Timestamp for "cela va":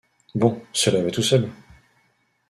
0.73-1.11